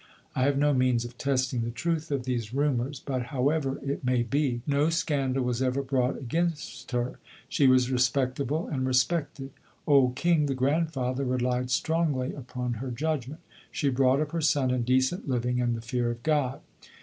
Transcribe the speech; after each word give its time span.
I 0.35 0.45
have 0.45 0.57
no 0.57 0.73
means 0.73 1.05
of 1.05 1.15
testing 1.19 1.61
the 1.61 1.69
truth 1.69 2.09
of 2.09 2.23
these 2.23 2.55
rumours, 2.55 2.99
but, 2.99 3.27
however 3.27 3.77
it 3.85 4.03
may 4.03 4.23
be, 4.23 4.61
no 4.65 4.89
scandal 4.89 5.43
was 5.43 5.61
ever 5.61 5.83
brought 5.83 6.17
against 6.17 6.89
her. 6.91 7.19
She 7.47 7.67
was 7.67 7.91
respectable 7.91 8.67
and 8.67 8.87
respected. 8.87 9.51
Old 9.85 10.15
King, 10.15 10.47
the 10.47 10.55
grandfather, 10.55 11.23
relied 11.23 11.69
strongly 11.69 12.33
upon 12.33 12.73
her 12.81 12.89
judgment. 12.89 13.41
She 13.69 13.89
brought 13.89 14.19
up 14.21 14.31
her 14.31 14.41
son 14.41 14.71
in 14.71 14.81
decent 14.81 15.29
living 15.29 15.61
and 15.61 15.75
the 15.77 15.81
fear 15.81 16.09
of 16.09 16.23
God. 16.23 16.61